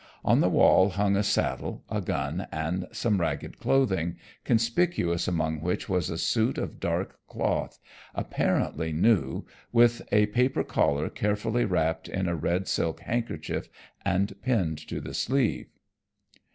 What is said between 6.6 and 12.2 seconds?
dark cloth, apparently new, with a paper collar carefully wrapped